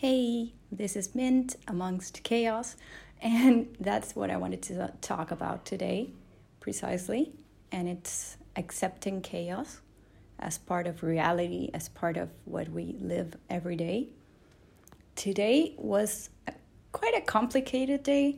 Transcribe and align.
Hey, 0.00 0.52
this 0.70 0.94
is 0.94 1.12
Mint 1.16 1.56
amongst 1.66 2.22
chaos, 2.22 2.76
and 3.20 3.66
that's 3.80 4.14
what 4.14 4.30
I 4.30 4.36
wanted 4.36 4.62
to 4.62 4.92
talk 5.00 5.32
about 5.32 5.64
today, 5.64 6.10
precisely. 6.60 7.32
And 7.72 7.88
it's 7.88 8.36
accepting 8.54 9.22
chaos 9.22 9.80
as 10.38 10.56
part 10.56 10.86
of 10.86 11.02
reality, 11.02 11.70
as 11.74 11.88
part 11.88 12.16
of 12.16 12.28
what 12.44 12.68
we 12.68 12.94
live 13.00 13.34
every 13.50 13.74
day. 13.74 14.10
Today 15.16 15.74
was 15.76 16.30
a, 16.46 16.52
quite 16.92 17.16
a 17.16 17.20
complicated 17.20 18.04
day. 18.04 18.36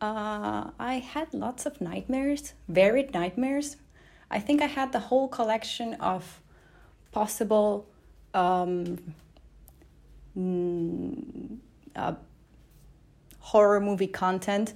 Uh, 0.00 0.72
I 0.80 0.94
had 0.94 1.32
lots 1.32 1.64
of 1.64 1.80
nightmares, 1.80 2.54
varied 2.66 3.14
nightmares. 3.14 3.76
I 4.32 4.40
think 4.40 4.60
I 4.60 4.66
had 4.66 4.90
the 4.90 4.98
whole 4.98 5.28
collection 5.28 5.94
of 6.00 6.40
possible. 7.12 7.86
Um, 8.34 9.14
mm, 10.38 11.58
uh, 11.96 12.14
horror 13.40 13.80
movie 13.80 14.06
content 14.06 14.74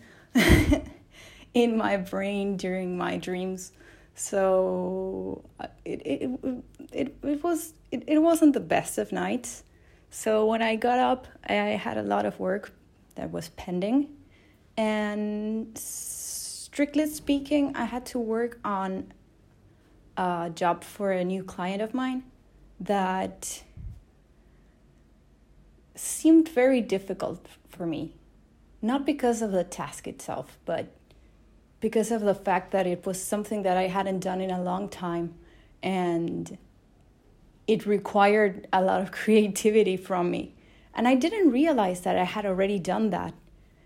in 1.55 1.77
my 1.77 1.97
brain 1.97 2.57
during 2.57 2.97
my 2.97 3.17
dreams. 3.17 3.73
So 4.15 5.45
uh, 5.61 5.69
it 5.85 6.03
it 6.05 6.31
it, 6.93 7.17
it 7.23 7.45
was 7.45 7.75
it, 7.91 8.05
it 8.07 8.19
wasn't 8.19 8.55
the 8.55 8.61
best 8.61 8.99
of 8.99 9.13
nights. 9.13 9.65
So 10.11 10.47
when 10.47 10.61
I 10.61 10.77
got 10.77 10.99
up, 10.99 11.27
I 11.47 11.55
had 11.55 11.97
a 11.97 12.03
lot 12.03 12.27
of 12.27 12.39
work 12.39 12.73
that 13.15 13.31
was 13.31 13.49
pending, 13.51 14.09
and 14.77 15.77
strictly 15.77 17.07
speaking, 17.07 17.75
I 17.75 17.85
had 17.87 18.05
to 18.07 18.19
work 18.19 18.59
on 18.65 19.13
a 20.17 20.51
job 20.55 20.85
for 20.85 21.13
a 21.13 21.25
new 21.25 21.43
client 21.43 21.81
of 21.81 21.95
mine 21.95 22.25
that 22.81 23.63
seemed 25.95 26.49
very 26.49 26.81
difficult 26.81 27.47
for 27.69 27.87
me. 27.87 28.15
Not 28.81 29.07
because 29.07 29.43
of 29.43 29.53
the 29.53 29.65
task 29.65 30.09
itself, 30.09 30.59
but 30.65 30.95
because 31.81 32.11
of 32.11 32.23
the 32.23 32.35
fact 32.35 32.71
that 32.73 32.87
it 32.87 33.05
was 33.05 33.23
something 33.23 33.63
that 33.63 33.77
I 33.77 33.89
hadn't 33.89 34.21
done 34.21 34.41
in 34.41 34.51
a 34.51 34.63
long 34.63 34.89
time 34.89 35.35
and 35.83 36.57
it 37.67 37.87
required 37.87 38.67
a 38.73 38.83
lot 38.83 39.01
of 39.01 39.13
creativity 39.23 39.97
from 39.97 40.31
me. 40.31 40.55
And 40.95 41.09
I 41.09 41.15
didn't 41.15 41.51
realize 41.51 42.03
that 42.03 42.17
I 42.17 42.25
had 42.25 42.45
already 42.45 42.79
done 42.79 43.11
that. 43.11 43.35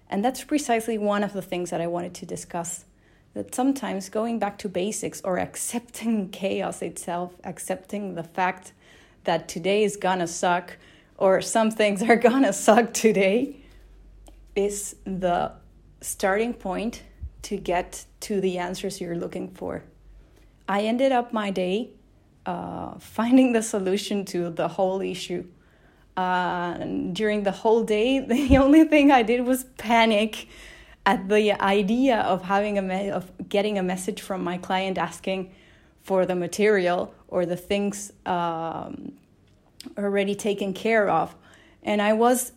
And 0.08 0.24
that's 0.24 0.44
precisely 0.44 0.98
one 0.98 1.24
of 1.24 1.32
the 1.32 1.42
things 1.42 1.70
that 1.70 1.80
I 1.80 1.86
wanted 1.86 2.14
to 2.14 2.26
discuss. 2.26 2.84
That 3.34 3.54
sometimes 3.54 4.08
going 4.08 4.38
back 4.38 4.58
to 4.58 4.68
basics 4.68 5.20
or 5.22 5.38
accepting 5.48 6.30
chaos 6.30 6.82
itself, 6.82 7.34
accepting 7.44 8.14
the 8.14 8.24
fact 8.24 8.72
that 9.24 9.48
today 9.48 9.84
is 9.84 9.96
gonna 9.96 10.26
suck, 10.26 10.78
or 11.18 11.40
some 11.40 11.70
things 11.70 12.02
are 12.02 12.16
gonna 12.28 12.52
suck 12.52 12.92
today 12.92 13.56
is 14.54 14.96
the 15.04 15.52
starting 16.00 16.54
point 16.54 17.02
to 17.42 17.56
get 17.56 18.04
to 18.20 18.40
the 18.40 18.58
answers 18.58 19.00
you're 19.00 19.16
looking 19.16 19.48
for. 19.48 19.84
I 20.68 20.82
ended 20.82 21.12
up 21.12 21.32
my 21.32 21.50
day 21.50 21.90
uh, 22.44 22.98
finding 22.98 23.52
the 23.52 23.62
solution 23.62 24.24
to 24.26 24.50
the 24.50 24.68
whole 24.68 25.00
issue. 25.00 25.44
Uh, 26.16 26.78
during 27.12 27.42
the 27.42 27.52
whole 27.52 27.84
day, 27.84 28.18
the 28.34 28.56
only 28.56 28.84
thing 28.84 29.10
I 29.10 29.22
did 29.22 29.44
was 29.46 29.64
panic 29.76 30.48
at 31.04 31.28
the 31.28 31.52
idea 31.62 32.20
of 32.22 32.42
having 32.42 32.78
a 32.78 32.82
me- 32.82 33.10
of 33.10 33.30
getting 33.48 33.78
a 33.78 33.82
message 33.82 34.20
from 34.20 34.42
my 34.42 34.58
client 34.58 34.98
asking 34.98 35.52
for 36.02 36.26
the 36.26 36.34
material 36.34 37.14
or 37.28 37.46
the 37.46 37.56
things 37.56 38.12
um, 38.24 39.12
already 39.96 40.34
taken 40.34 40.72
care 40.72 41.08
of. 41.08 41.34
And 41.82 42.02
I 42.02 42.12
was, 42.12 42.52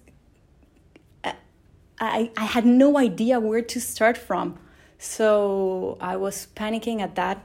I, 1.99 2.31
I 2.35 2.45
had 2.45 2.65
no 2.65 2.97
idea 2.97 3.39
where 3.39 3.61
to 3.61 3.79
start 3.79 4.17
from. 4.17 4.57
So 4.97 5.97
I 6.01 6.15
was 6.17 6.47
panicking 6.55 6.99
at 6.99 7.15
that. 7.15 7.43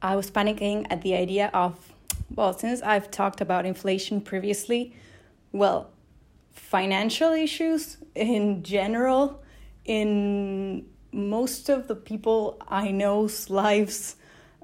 I 0.00 0.16
was 0.16 0.30
panicking 0.30 0.86
at 0.90 1.02
the 1.02 1.14
idea 1.14 1.50
of, 1.52 1.92
well, 2.34 2.52
since 2.52 2.82
I've 2.82 3.10
talked 3.10 3.40
about 3.40 3.66
inflation 3.66 4.20
previously, 4.20 4.94
well, 5.52 5.90
financial 6.52 7.32
issues 7.32 7.98
in 8.14 8.62
general, 8.62 9.42
in 9.84 10.86
most 11.12 11.68
of 11.68 11.88
the 11.88 11.94
people 11.94 12.60
I 12.68 12.90
know's 12.90 13.48
lives 13.48 14.16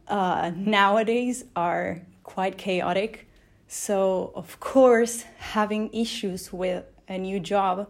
uh, 0.08 0.52
nowadays 0.54 1.44
are 1.56 2.02
quite 2.22 2.58
chaotic. 2.58 3.28
So, 3.76 4.30
of 4.36 4.60
course, 4.60 5.24
having 5.36 5.92
issues 5.92 6.52
with 6.52 6.84
a 7.08 7.18
new 7.18 7.40
job 7.40 7.88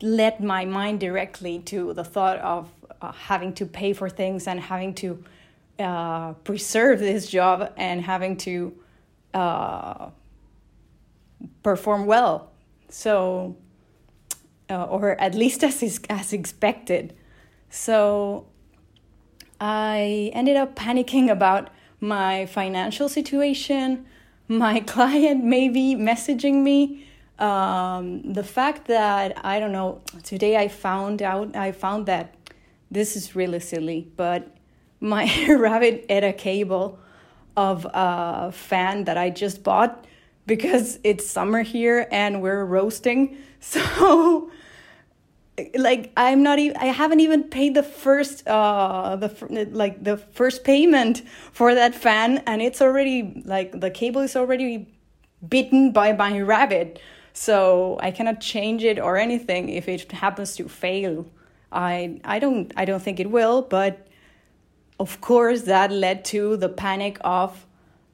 led 0.00 0.40
my 0.40 0.64
mind 0.64 1.00
directly 1.00 1.58
to 1.66 1.92
the 1.92 2.02
thought 2.02 2.38
of 2.38 2.70
uh, 3.02 3.12
having 3.12 3.52
to 3.56 3.66
pay 3.66 3.92
for 3.92 4.08
things 4.08 4.48
and 4.48 4.58
having 4.58 4.94
to 4.94 5.22
uh, 5.78 6.32
preserve 6.44 6.98
this 6.98 7.28
job 7.28 7.74
and 7.76 8.00
having 8.00 8.38
to 8.38 8.74
uh, 9.34 10.08
perform 11.62 12.06
well. 12.06 12.52
So, 12.88 13.54
uh, 14.70 14.84
or 14.84 15.20
at 15.20 15.34
least 15.34 15.62
as, 15.62 16.00
as 16.08 16.32
expected. 16.32 17.14
So, 17.68 18.46
I 19.60 20.30
ended 20.32 20.56
up 20.56 20.74
panicking 20.74 21.30
about 21.30 21.68
my 22.00 22.46
financial 22.46 23.08
situation, 23.08 24.06
my 24.48 24.80
client 24.94 25.44
maybe 25.44 25.94
messaging 25.94 26.62
me. 26.62 27.06
Um, 27.38 28.32
the 28.32 28.44
fact 28.44 28.86
that 28.88 29.44
I 29.44 29.60
don't 29.60 29.72
know 29.72 30.02
today 30.22 30.58
I 30.58 30.68
found 30.68 31.22
out 31.22 31.56
I 31.56 31.72
found 31.72 32.06
that 32.06 32.34
this 32.90 33.16
is 33.16 33.34
really 33.34 33.60
silly, 33.60 34.08
but 34.16 34.54
my 35.00 35.24
rabbit 35.48 36.04
ate 36.08 36.24
a 36.24 36.32
cable 36.32 36.98
of 37.56 37.86
a 37.92 38.52
fan 38.52 39.04
that 39.04 39.16
I 39.16 39.30
just 39.30 39.62
bought 39.62 40.06
because 40.46 40.98
it's 41.04 41.26
summer 41.26 41.62
here 41.62 42.06
and 42.10 42.42
we're 42.42 42.64
roasting. 42.64 43.36
So 43.62 44.50
like 45.74 46.12
i'm 46.16 46.42
not 46.42 46.58
even 46.58 46.76
i 46.76 46.86
haven't 46.86 47.20
even 47.20 47.44
paid 47.44 47.74
the 47.74 47.82
first 47.82 48.46
uh 48.46 49.16
the 49.16 49.68
like 49.72 50.02
the 50.02 50.16
first 50.16 50.64
payment 50.64 51.22
for 51.52 51.74
that 51.74 51.94
fan 51.94 52.42
and 52.46 52.62
it's 52.62 52.80
already 52.80 53.42
like 53.44 53.80
the 53.80 53.90
cable 53.90 54.20
is 54.20 54.36
already 54.36 54.86
bitten 55.48 55.90
by 55.90 56.12
my 56.12 56.40
rabbit. 56.40 57.00
So 57.32 57.98
i 58.02 58.10
cannot 58.10 58.40
change 58.40 58.84
it 58.84 58.98
or 58.98 59.16
anything. 59.16 59.68
If 59.68 59.88
it 59.88 60.12
happens 60.12 60.56
to 60.56 60.68
fail 60.68 61.26
i 61.72 62.20
i 62.24 62.38
don't 62.38 62.72
i 62.76 62.84
don't 62.84 63.00
think 63.00 63.20
it 63.20 63.30
will 63.30 63.62
but 63.62 64.06
of 64.98 65.20
course 65.20 65.62
that 65.62 65.90
led 65.92 66.24
to 66.24 66.56
the 66.56 66.68
panic 66.68 67.18
of 67.22 67.66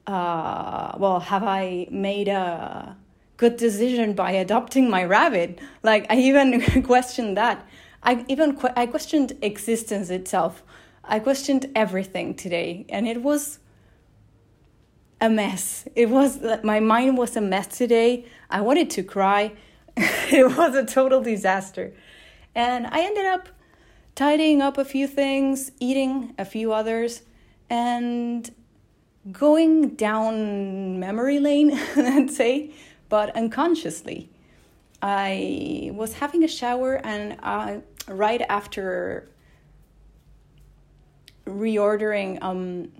uh 0.05 0.93
well 0.97 1.19
have 1.19 1.43
i 1.43 1.87
made 1.89 2.27
a 2.27 2.95
good 3.37 3.57
decision 3.57 4.13
by 4.13 4.31
adopting 4.31 4.89
my 4.89 5.03
rabbit. 5.03 5.59
Like 5.83 6.05
I 6.09 6.17
even 6.17 6.83
questioned 6.83 7.37
that. 7.37 7.65
I 8.03 8.25
even 8.27 8.57
I 8.75 8.85
questioned 8.87 9.33
existence 9.41 10.09
itself. 10.09 10.63
I 11.03 11.19
questioned 11.19 11.71
everything 11.75 12.35
today, 12.35 12.85
and 12.89 13.07
it 13.07 13.21
was 13.21 13.59
a 15.21 15.29
mess. 15.29 15.87
It 15.95 16.09
was 16.09 16.39
my 16.63 16.79
mind 16.79 17.17
was 17.17 17.35
a 17.35 17.41
mess 17.41 17.67
today. 17.67 18.25
I 18.49 18.61
wanted 18.61 18.89
to 18.91 19.03
cry. 19.03 19.53
it 19.97 20.57
was 20.57 20.75
a 20.75 20.85
total 20.85 21.21
disaster, 21.21 21.93
and 22.53 22.87
I 22.87 23.01
ended 23.01 23.25
up 23.25 23.49
tidying 24.15 24.61
up 24.61 24.77
a 24.77 24.85
few 24.85 25.07
things, 25.07 25.71
eating 25.79 26.33
a 26.37 26.45
few 26.45 26.73
others, 26.73 27.21
and 27.69 28.49
going 29.31 29.89
down 29.89 30.99
memory 30.99 31.39
lane, 31.39 31.69
let's 31.95 32.35
say, 32.35 32.71
but 33.09 33.35
unconsciously. 33.35 34.29
I 35.01 35.91
was 35.93 36.13
having 36.13 36.43
a 36.43 36.47
shower, 36.47 36.95
and 37.03 37.37
I, 37.43 37.81
right 38.07 38.41
after 38.49 39.29
reordering, 41.45 42.39
um, 42.41 42.91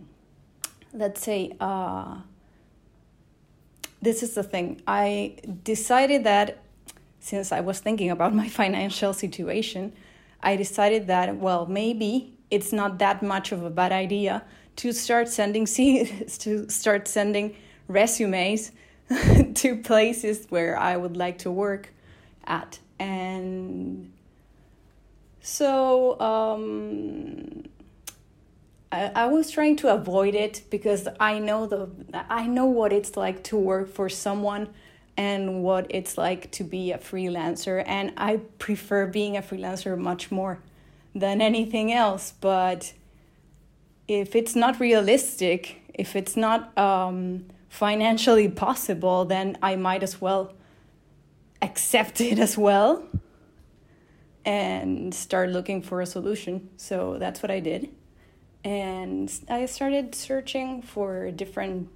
let's 0.93 1.21
say, 1.21 1.55
uh, 1.59 2.17
this 4.01 4.21
is 4.21 4.35
the 4.35 4.43
thing. 4.43 4.81
I 4.87 5.37
decided 5.63 6.23
that 6.25 6.59
since 7.19 7.51
I 7.51 7.61
was 7.61 7.79
thinking 7.79 8.11
about 8.11 8.33
my 8.33 8.47
financial 8.61 9.13
situation, 9.13 9.93
I 10.41 10.55
decided 10.55 11.07
that, 11.07 11.35
well, 11.37 11.65
maybe 11.65 12.37
it's 12.49 12.71
not 12.71 12.99
that 12.99 13.21
much 13.21 13.51
of 13.51 13.63
a 13.63 13.69
bad 13.69 13.91
idea 13.91 14.43
to 14.77 14.93
start 14.93 15.27
sending 15.27 15.65
to 15.65 16.69
start 16.69 17.07
sending 17.07 17.55
resumes 17.87 18.71
to 19.55 19.77
places 19.77 20.45
where 20.49 20.77
I 20.77 20.97
would 20.97 21.17
like 21.17 21.39
to 21.39 21.51
work 21.51 21.93
at. 22.45 22.79
And 22.99 24.11
so 25.41 26.19
um, 26.19 27.63
I, 28.91 29.11
I 29.15 29.25
was 29.27 29.51
trying 29.51 29.75
to 29.77 29.93
avoid 29.93 30.35
it 30.35 30.63
because 30.69 31.07
I 31.19 31.39
know 31.39 31.67
the 31.67 31.89
I 32.29 32.47
know 32.47 32.65
what 32.65 32.91
it's 32.91 33.15
like 33.15 33.43
to 33.45 33.57
work 33.57 33.93
for 33.93 34.09
someone 34.09 34.69
and 35.15 35.63
what 35.63 35.87
it's 35.89 36.17
like 36.17 36.51
to 36.51 36.63
be 36.63 36.91
a 36.91 36.97
freelancer. 36.97 37.83
And 37.85 38.13
I 38.17 38.37
prefer 38.59 39.07
being 39.07 39.35
a 39.35 39.41
freelancer 39.41 39.97
much 39.97 40.31
more 40.31 40.59
than 41.15 41.41
anything 41.41 41.91
else. 41.91 42.33
But 42.39 42.93
if 44.07 44.35
it's 44.35 44.55
not 44.55 44.79
realistic, 44.79 45.81
if 45.93 46.15
it's 46.15 46.37
not 46.37 46.77
um, 46.77 47.45
financially 47.77 48.49
possible, 48.49 49.23
then 49.23 49.55
I 49.61 49.75
might 49.75 50.01
as 50.01 50.19
well 50.19 50.51
accept 51.61 52.19
it 52.29 52.39
as 52.39 52.57
well 52.57 53.03
and 54.43 55.13
start 55.13 55.49
looking 55.49 55.83
for 55.83 56.01
a 56.01 56.05
solution. 56.05 56.69
So 56.77 57.17
that's 57.19 57.43
what 57.43 57.51
I 57.51 57.59
did. 57.59 57.89
And 58.63 59.31
I 59.47 59.67
started 59.67 60.15
searching 60.15 60.81
for 60.81 61.29
different 61.29 61.89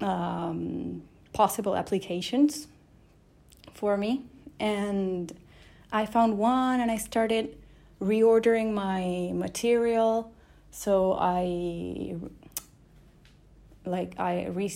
um, 0.00 1.02
possible 1.34 1.76
applications 1.76 2.66
for 3.74 3.98
me. 3.98 4.24
And 4.58 5.30
I 5.92 6.06
found 6.06 6.38
one 6.38 6.80
and 6.80 6.90
I 6.90 6.96
started 6.96 7.54
reordering 8.00 8.72
my 8.72 9.30
material. 9.34 10.32
So 10.70 11.18
I 11.20 12.14
like 13.86 14.18
I 14.18 14.46
re, 14.46 14.72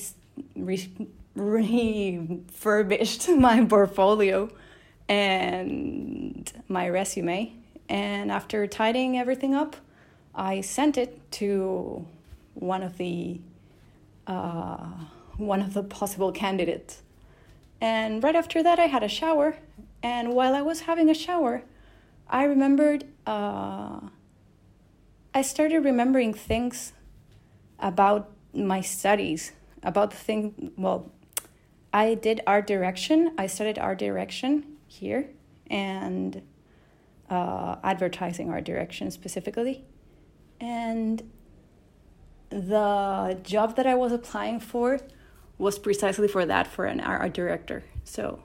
re, 0.57 1.09
refurbished 1.35 3.29
my 3.37 3.65
portfolio 3.65 4.51
and 5.09 6.51
my 6.69 6.89
resume. 6.89 7.53
And 7.89 8.31
after 8.31 8.67
tidying 8.67 9.19
everything 9.19 9.55
up, 9.55 9.77
I 10.35 10.61
sent 10.61 10.97
it 10.97 11.31
to 11.33 12.07
one 12.55 12.83
of 12.83 12.97
the 12.99 13.41
uh, 14.27 14.87
one 15.37 15.61
of 15.61 15.75
the 15.75 15.83
possible 15.83 16.31
candidates. 16.31 17.03
And 17.81 18.23
right 18.23 18.37
after 18.37 18.63
that, 18.63 18.79
I 18.79 18.87
had 18.87 19.03
a 19.03 19.09
shower. 19.09 19.57
And 20.03 20.35
while 20.35 20.55
I 20.55 20.63
was 20.63 20.81
having 20.83 21.11
a 21.11 21.15
shower, 21.15 21.63
I 22.29 22.45
remembered, 22.45 23.05
uh, 23.27 24.01
I 25.35 25.43
started 25.43 25.81
remembering 25.81 26.33
things 26.35 26.93
about 27.79 28.31
my 28.55 28.81
studies, 28.81 29.53
about 29.83 30.11
the 30.11 30.17
thing, 30.17 30.73
well, 30.77 31.11
I 31.93 32.15
did 32.15 32.41
art 32.47 32.67
direction. 32.67 33.35
I 33.39 33.47
studied 33.47 33.79
art 33.79 33.99
direction 33.99 34.77
here 34.87 35.31
and 35.69 36.43
uh, 37.29 37.77
advertising 37.83 38.51
art 38.51 38.65
direction 38.65 39.11
specifically. 39.11 39.85
And 40.61 41.23
the 42.51 43.39
job 43.43 43.77
that 43.77 43.87
I 43.87 43.95
was 43.95 44.13
applying 44.13 44.61
for 44.61 45.01
was 45.59 45.79
precisely 45.79 46.29
for 46.29 46.45
that, 46.47 46.67
for 46.67 46.85
an 46.85 47.01
art 47.01 47.33
director. 47.33 47.85
So, 48.05 48.43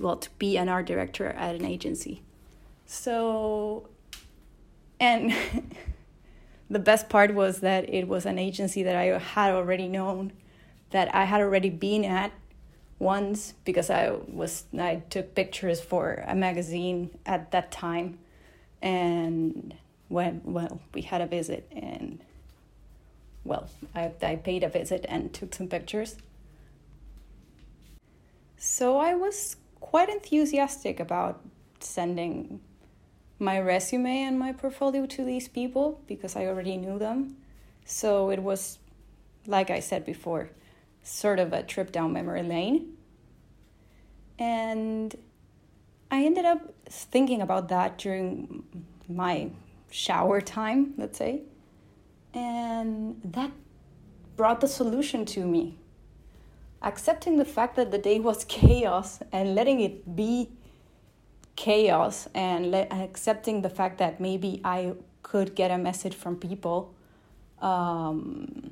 well, 0.00 0.16
to 0.16 0.30
be 0.38 0.56
an 0.58 0.68
art 0.68 0.86
director 0.86 1.26
at 1.26 1.54
an 1.54 1.64
agency. 1.64 2.22
So, 2.86 3.88
and 5.00 5.34
the 6.70 6.78
best 6.78 7.08
part 7.08 7.34
was 7.34 7.60
that 7.60 7.88
it 7.92 8.06
was 8.08 8.26
an 8.26 8.38
agency 8.38 8.82
that 8.82 8.96
I 8.96 9.18
had 9.18 9.52
already 9.52 9.88
known, 9.88 10.32
that 10.90 11.14
I 11.14 11.24
had 11.24 11.40
already 11.40 11.70
been 11.70 12.04
at 12.04 12.32
once 12.98 13.54
because 13.64 13.90
I 13.90 14.10
was 14.26 14.64
I 14.78 15.02
took 15.08 15.34
pictures 15.34 15.80
for 15.80 16.24
a 16.26 16.34
magazine 16.34 17.10
at 17.24 17.52
that 17.52 17.70
time, 17.70 18.18
and 18.82 19.74
when 20.08 20.42
well 20.44 20.80
we 20.94 21.02
had 21.02 21.20
a 21.20 21.26
visit 21.26 21.70
and 21.70 22.20
well 23.44 23.68
I 23.94 24.12
I 24.22 24.36
paid 24.36 24.62
a 24.62 24.68
visit 24.68 25.06
and 25.08 25.32
took 25.32 25.54
some 25.54 25.68
pictures. 25.68 26.16
So 28.56 28.98
I 28.98 29.14
was 29.14 29.56
quite 29.80 30.08
enthusiastic 30.08 30.98
about 30.98 31.40
sending 31.80 32.60
my 33.38 33.58
resume 33.60 34.22
and 34.22 34.38
my 34.38 34.52
portfolio 34.52 35.06
to 35.06 35.24
these 35.24 35.48
people 35.48 36.00
because 36.06 36.34
I 36.36 36.46
already 36.46 36.76
knew 36.76 36.98
them. 36.98 37.36
So 37.84 38.30
it 38.30 38.42
was, 38.42 38.78
like 39.46 39.70
I 39.70 39.80
said 39.80 40.04
before, 40.04 40.50
sort 41.02 41.38
of 41.38 41.52
a 41.52 41.62
trip 41.62 41.92
down 41.92 42.12
memory 42.12 42.42
lane. 42.42 42.96
And 44.38 45.14
I 46.10 46.24
ended 46.24 46.44
up 46.44 46.74
thinking 46.88 47.42
about 47.42 47.68
that 47.68 47.98
during 47.98 48.64
my 49.08 49.50
shower 49.90 50.40
time, 50.40 50.94
let's 50.96 51.18
say. 51.18 51.42
And 52.34 53.20
that 53.24 53.50
brought 54.36 54.60
the 54.60 54.68
solution 54.68 55.24
to 55.26 55.46
me. 55.46 55.78
Accepting 56.82 57.36
the 57.36 57.44
fact 57.44 57.76
that 57.76 57.90
the 57.90 57.98
day 57.98 58.20
was 58.20 58.44
chaos 58.48 59.20
and 59.32 59.54
letting 59.54 59.80
it 59.80 60.16
be 60.16 60.50
chaos 61.58 62.28
and 62.36 62.70
le- 62.70 62.86
accepting 62.92 63.62
the 63.62 63.68
fact 63.68 63.98
that 63.98 64.20
maybe 64.20 64.60
I 64.64 64.94
could 65.24 65.56
get 65.56 65.72
a 65.72 65.76
message 65.76 66.14
from 66.14 66.36
people, 66.36 66.94
um, 67.60 68.70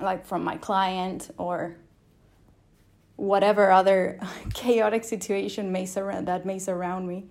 like 0.00 0.24
from 0.24 0.42
my 0.42 0.56
client 0.56 1.30
or 1.36 1.76
whatever 3.16 3.70
other 3.70 4.18
chaotic 4.54 5.04
situation 5.04 5.70
may 5.70 5.84
surround 5.84 6.26
that 6.28 6.46
may 6.46 6.58
surround 6.58 7.06
me. 7.06 7.26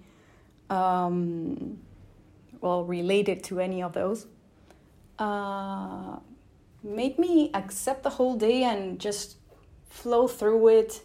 Um, 0.69 1.79
well, 2.61 2.85
related 2.85 3.43
to 3.45 3.59
any 3.59 3.81
of 3.81 3.93
those, 3.93 4.27
uh, 5.17 6.17
made 6.83 7.17
me 7.17 7.49
accept 7.55 8.03
the 8.03 8.11
whole 8.11 8.35
day 8.35 8.63
and 8.63 8.99
just 8.99 9.37
flow 9.89 10.27
through 10.27 10.67
it 10.67 11.01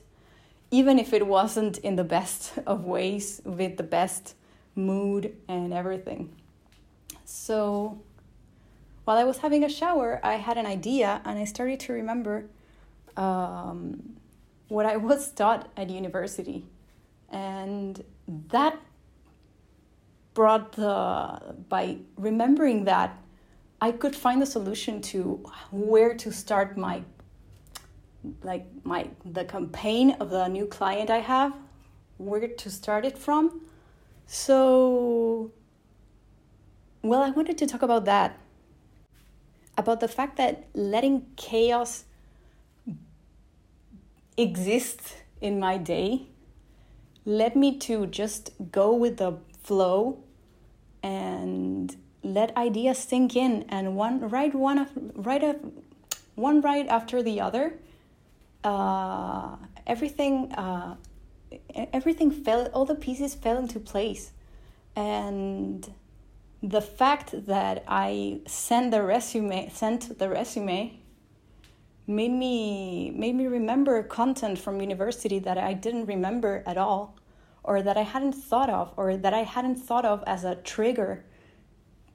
even 0.78 0.98
if 0.98 1.14
it 1.14 1.26
wasn't 1.26 1.78
in 1.78 1.96
the 1.96 2.04
best 2.04 2.58
of 2.66 2.84
ways, 2.84 3.40
with 3.44 3.76
the 3.78 3.88
best 3.98 4.34
mood 4.74 5.34
and 5.48 5.72
everything. 5.72 6.22
So 7.24 7.98
while 9.04 9.16
I 9.16 9.24
was 9.24 9.38
having 9.38 9.64
a 9.64 9.68
shower, 9.68 10.20
I 10.22 10.34
had 10.34 10.58
an 10.58 10.66
idea 10.66 11.22
and 11.24 11.38
I 11.38 11.44
started 11.44 11.80
to 11.80 11.92
remember 11.94 12.46
um, 13.16 14.16
what 14.68 14.84
I 14.84 14.96
was 14.96 15.30
taught 15.40 15.70
at 15.76 15.88
university. 15.88 16.66
And 17.30 18.04
that 18.48 18.78
brought 20.34 20.72
the, 20.72 21.54
by 21.70 21.96
remembering 22.16 22.84
that, 22.84 23.18
I 23.80 23.92
could 23.92 24.14
find 24.14 24.42
the 24.42 24.46
solution 24.46 25.00
to 25.12 25.42
where 25.70 26.14
to 26.14 26.32
start 26.32 26.76
my 26.76 27.02
like 28.42 28.66
my 28.84 29.08
the 29.24 29.44
campaign 29.44 30.16
of 30.20 30.30
the 30.30 30.48
new 30.48 30.66
client 30.66 31.10
I 31.10 31.18
have, 31.18 31.54
where 32.18 32.48
to 32.48 32.70
start 32.70 33.04
it 33.04 33.18
from. 33.18 33.60
So, 34.26 35.52
well, 37.02 37.22
I 37.22 37.30
wanted 37.30 37.58
to 37.58 37.66
talk 37.66 37.82
about 37.82 38.04
that. 38.06 38.38
About 39.78 40.00
the 40.00 40.08
fact 40.08 40.36
that 40.38 40.66
letting 40.74 41.26
chaos 41.36 42.04
exist 44.36 45.16
in 45.40 45.60
my 45.60 45.76
day 45.76 46.26
led 47.24 47.56
me 47.56 47.76
to 47.76 48.06
just 48.06 48.50
go 48.70 48.94
with 48.94 49.16
the 49.16 49.36
flow 49.62 50.18
and 51.02 51.96
let 52.22 52.56
ideas 52.56 52.98
sink 52.98 53.36
in 53.36 53.64
and 53.68 53.96
one 53.96 54.28
right 54.28 54.54
one 54.54 54.78
of 54.78 54.90
right 55.14 55.42
of 55.42 55.56
one 56.34 56.60
right 56.60 56.86
after 56.88 57.22
the 57.22 57.40
other 57.40 57.78
uh, 58.66 59.56
everything 59.86 60.52
uh, 60.52 60.96
everything 61.92 62.30
fell 62.30 62.66
all 62.74 62.84
the 62.84 62.96
pieces 62.96 63.34
fell 63.34 63.58
into 63.58 63.78
place. 63.78 64.32
And 64.96 65.88
the 66.62 66.80
fact 66.80 67.46
that 67.46 67.84
I 67.86 68.40
sent 68.46 68.90
the 68.90 69.02
resume 69.02 69.70
sent 69.72 70.18
the 70.18 70.28
resume 70.28 70.98
made 72.08 72.32
me 72.32 73.10
made 73.10 73.36
me 73.36 73.46
remember 73.46 74.02
content 74.02 74.58
from 74.58 74.80
university 74.80 75.38
that 75.38 75.58
I 75.58 75.72
didn't 75.72 76.06
remember 76.06 76.64
at 76.66 76.76
all 76.76 77.16
or 77.62 77.82
that 77.82 77.96
I 77.96 78.02
hadn't 78.02 78.32
thought 78.32 78.70
of 78.70 78.92
or 78.96 79.16
that 79.16 79.34
I 79.34 79.44
hadn't 79.44 79.76
thought 79.76 80.04
of 80.04 80.24
as 80.26 80.42
a 80.44 80.56
trigger 80.56 81.24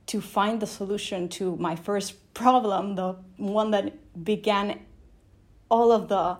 to 0.07 0.19
find 0.19 0.61
the 0.61 0.67
solution 0.67 1.29
to 1.29 1.55
my 1.55 1.75
first 1.75 2.33
problem 2.33 2.95
the 2.95 3.15
one 3.37 3.71
that 3.71 3.85
began 4.25 4.79
all 5.71 5.91
of 5.91 6.07
the 6.09 6.37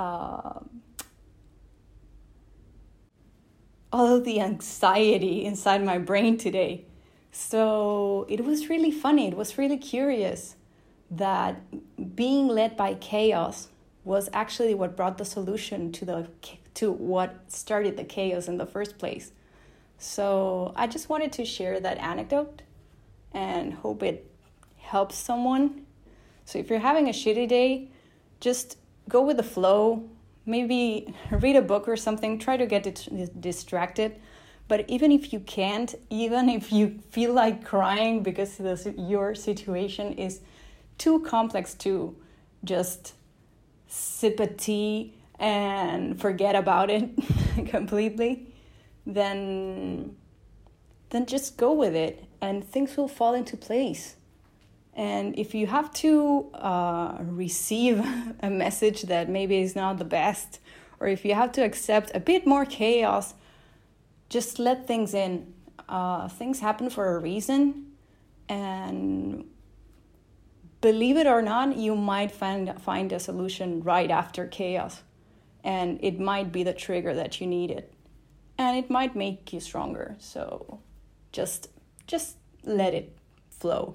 uh, 0.00 0.60
all 3.92 4.16
of 4.16 4.24
the 4.24 4.40
anxiety 4.40 5.44
inside 5.44 5.84
my 5.84 5.98
brain 5.98 6.38
today. 6.38 6.84
So 7.32 8.26
it 8.28 8.44
was 8.44 8.68
really 8.68 8.90
funny. 8.90 9.28
It 9.28 9.36
was 9.36 9.58
really 9.58 9.76
curious 9.76 10.56
that 11.10 11.62
being 12.16 12.48
led 12.48 12.76
by 12.76 12.94
chaos 12.94 13.68
was 14.04 14.30
actually 14.32 14.74
what 14.74 14.96
brought 14.96 15.18
the 15.18 15.24
solution 15.24 15.92
to 15.92 16.04
the 16.04 16.28
to 16.74 16.92
what 16.92 17.50
started 17.52 17.96
the 17.96 18.04
chaos 18.04 18.48
in 18.48 18.56
the 18.56 18.66
first 18.66 18.98
place. 18.98 19.32
So 19.98 20.72
I 20.76 20.86
just 20.86 21.08
wanted 21.08 21.32
to 21.32 21.44
share 21.44 21.80
that 21.80 21.98
anecdote 21.98 22.62
and 23.32 23.74
hope 23.74 24.02
it 24.02 24.30
helps 24.78 25.16
someone 25.16 25.86
so 26.46 26.60
if 26.60 26.70
you're 26.70 26.78
having 26.78 27.08
a 27.08 27.12
shitty 27.12 27.48
day, 27.48 27.88
just 28.40 28.78
go 29.08 29.22
with 29.22 29.36
the 29.36 29.42
flow, 29.42 30.08
maybe 30.44 31.14
read 31.30 31.56
a 31.56 31.62
book 31.62 31.88
or 31.88 31.96
something, 31.96 32.38
try 32.38 32.56
to 32.56 32.66
get 32.66 33.40
distracted. 33.40 34.20
But 34.68 34.88
even 34.88 35.12
if 35.12 35.32
you 35.32 35.40
can't, 35.40 35.94
even 36.10 36.48
if 36.48 36.72
you 36.72 36.98
feel 37.10 37.32
like 37.32 37.64
crying 37.64 38.22
because 38.22 38.60
your 38.96 39.34
situation 39.34 40.12
is 40.14 40.40
too 40.98 41.20
complex 41.20 41.74
to 41.74 42.16
just 42.64 43.14
sip 43.86 44.40
a 44.40 44.46
tea 44.46 45.14
and 45.38 46.20
forget 46.20 46.56
about 46.56 46.90
it 46.90 47.10
completely, 47.68 48.52
then 49.04 50.16
then 51.10 51.24
just 51.24 51.56
go 51.56 51.72
with 51.72 51.94
it 51.94 52.24
and 52.40 52.64
things 52.64 52.96
will 52.96 53.08
fall 53.08 53.34
into 53.34 53.56
place. 53.56 54.16
And 54.96 55.38
if 55.38 55.54
you 55.54 55.66
have 55.66 55.92
to 55.94 56.50
uh, 56.54 57.18
receive 57.20 58.02
a 58.40 58.50
message 58.50 59.02
that 59.02 59.28
maybe 59.28 59.58
is 59.60 59.76
not 59.76 59.98
the 59.98 60.04
best, 60.04 60.58
or 60.98 61.06
if 61.06 61.24
you 61.24 61.34
have 61.34 61.52
to 61.52 61.62
accept 61.62 62.10
a 62.14 62.20
bit 62.20 62.46
more 62.46 62.64
chaos, 62.64 63.34
just 64.30 64.58
let 64.58 64.86
things 64.86 65.14
in. 65.14 65.52
Uh, 65.88 66.26
things 66.28 66.58
happen 66.60 66.90
for 66.90 67.14
a 67.14 67.18
reason, 67.20 67.92
and 68.48 69.44
believe 70.80 71.16
it 71.16 71.28
or 71.28 71.42
not, 71.42 71.76
you 71.76 71.94
might 71.94 72.32
find 72.32 72.82
find 72.82 73.12
a 73.12 73.20
solution 73.20 73.82
right 73.82 74.10
after 74.10 74.46
chaos, 74.48 75.02
and 75.62 76.00
it 76.02 76.18
might 76.18 76.50
be 76.50 76.64
the 76.64 76.72
trigger 76.72 77.14
that 77.14 77.40
you 77.40 77.46
needed, 77.46 77.84
and 78.58 78.76
it 78.76 78.90
might 78.90 79.14
make 79.14 79.52
you 79.52 79.60
stronger. 79.60 80.16
So, 80.18 80.80
just 81.30 81.68
just 82.08 82.38
let 82.64 82.92
it 82.92 83.16
flow. 83.50 83.94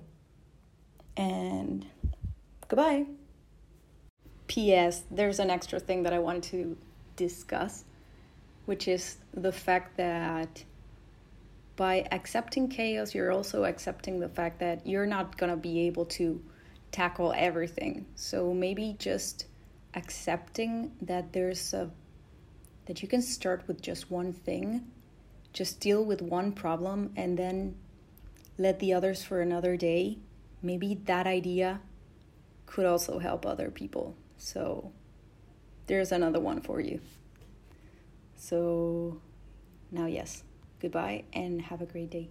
And 1.18 1.86
goodbye. 2.68 3.06
P.S. 4.48 5.04
There's 5.10 5.40
an 5.40 5.50
extra 5.50 5.80
thing 5.80 6.04
that 6.04 6.14
I 6.14 6.20
wanted 6.20 6.44
to 6.44 6.78
discuss, 7.16 7.86
which 8.66 8.88
is 8.88 9.18
the 9.34 9.52
fact 9.52 9.98
that 9.98 10.64
by 11.76 12.06
accepting 12.12 12.68
chaos, 12.68 13.16
you're 13.16 13.32
also 13.32 13.64
accepting 13.64 14.20
the 14.20 14.30
fact 14.30 14.60
that 14.60 14.86
you're 14.86 15.06
not 15.06 15.38
gonna 15.38 15.56
be 15.56 15.88
able 15.88 16.06
to 16.06 16.42
tackle 16.92 17.34
everything. 17.36 18.06
So 18.16 18.54
maybe 18.54 18.96
just 19.00 19.46
accepting 19.94 20.92
that 21.02 21.34
there's 21.34 21.74
a 21.74 21.90
that 22.88 23.02
you 23.02 23.08
can 23.08 23.22
start 23.22 23.64
with 23.68 23.82
just 23.82 24.12
one 24.12 24.34
thing, 24.34 24.86
just 25.54 25.80
deal 25.80 26.04
with 26.04 26.22
one 26.22 26.52
problem 26.52 27.14
and 27.16 27.38
then 27.38 27.76
let 28.58 28.80
the 28.80 28.94
others 28.94 29.24
for 29.24 29.40
another 29.40 29.78
day, 29.78 30.18
maybe 30.62 30.96
that 31.06 31.28
idea 31.28 31.82
could 32.66 32.86
also 32.86 33.20
help 33.20 33.46
other 33.46 33.70
people. 33.70 34.16
So 34.38 34.92
there's 35.88 36.12
another 36.12 36.40
one 36.40 36.62
for 36.62 36.80
you. 36.80 37.02
So 38.36 39.22
now, 39.92 40.06
yes, 40.06 40.44
goodbye 40.80 41.26
and 41.34 41.62
have 41.64 41.82
a 41.82 41.86
great 41.86 42.10
day. 42.10 42.30